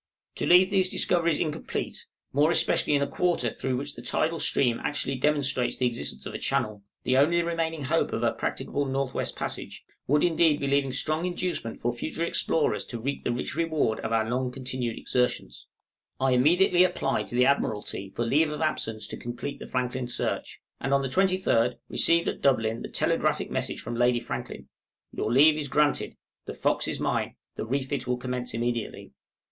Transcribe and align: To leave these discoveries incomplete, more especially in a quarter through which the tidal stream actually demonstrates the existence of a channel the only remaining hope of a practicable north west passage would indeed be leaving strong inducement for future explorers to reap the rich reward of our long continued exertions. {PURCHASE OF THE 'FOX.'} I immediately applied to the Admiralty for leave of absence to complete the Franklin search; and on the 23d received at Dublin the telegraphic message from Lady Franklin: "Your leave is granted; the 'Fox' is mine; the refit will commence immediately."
To 0.37 0.47
leave 0.47 0.71
these 0.71 0.89
discoveries 0.89 1.37
incomplete, 1.37 2.07
more 2.33 2.49
especially 2.49 2.95
in 2.95 3.03
a 3.03 3.07
quarter 3.07 3.51
through 3.51 3.77
which 3.77 3.93
the 3.93 4.01
tidal 4.01 4.39
stream 4.39 4.79
actually 4.83 5.13
demonstrates 5.13 5.77
the 5.77 5.85
existence 5.85 6.25
of 6.25 6.33
a 6.33 6.39
channel 6.39 6.81
the 7.03 7.17
only 7.17 7.43
remaining 7.43 7.83
hope 7.83 8.11
of 8.11 8.23
a 8.23 8.31
practicable 8.31 8.87
north 8.87 9.13
west 9.13 9.35
passage 9.35 9.83
would 10.07 10.23
indeed 10.23 10.59
be 10.59 10.65
leaving 10.65 10.91
strong 10.91 11.25
inducement 11.27 11.79
for 11.81 11.91
future 11.93 12.23
explorers 12.25 12.83
to 12.85 12.99
reap 12.99 13.23
the 13.23 13.31
rich 13.31 13.55
reward 13.55 13.99
of 13.99 14.11
our 14.11 14.27
long 14.27 14.51
continued 14.51 14.97
exertions. 14.97 15.67
{PURCHASE 16.17 16.17
OF 16.17 16.17
THE 16.17 16.23
'FOX.'} 16.23 16.31
I 16.31 16.33
immediately 16.33 16.83
applied 16.83 17.27
to 17.27 17.35
the 17.35 17.45
Admiralty 17.45 18.09
for 18.09 18.25
leave 18.25 18.49
of 18.49 18.59
absence 18.59 19.05
to 19.05 19.17
complete 19.17 19.59
the 19.59 19.67
Franklin 19.67 20.07
search; 20.07 20.59
and 20.79 20.95
on 20.95 21.03
the 21.03 21.09
23d 21.09 21.75
received 21.89 22.27
at 22.27 22.41
Dublin 22.41 22.81
the 22.81 22.89
telegraphic 22.89 23.51
message 23.51 23.79
from 23.81 23.93
Lady 23.93 24.19
Franklin: 24.19 24.67
"Your 25.13 25.31
leave 25.31 25.57
is 25.59 25.67
granted; 25.67 26.17
the 26.45 26.55
'Fox' 26.55 26.87
is 26.87 26.99
mine; 26.99 27.35
the 27.55 27.67
refit 27.67 28.07
will 28.07 28.17
commence 28.17 28.55
immediately." 28.55 29.11